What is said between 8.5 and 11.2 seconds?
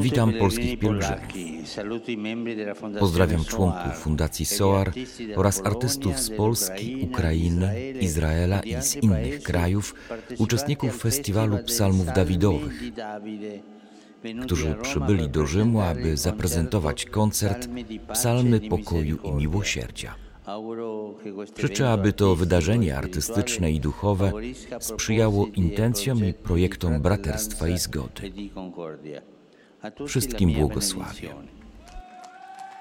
i z innych krajów, uczestników